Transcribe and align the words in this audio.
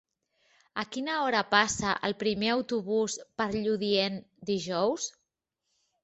A 0.83 0.83
quina 0.93 1.17
hora 1.25 1.41
passa 1.49 1.91
el 2.07 2.15
primer 2.23 2.49
autobús 2.53 3.17
per 3.41 3.47
Lludient 3.57 4.17
dijous? 4.51 5.05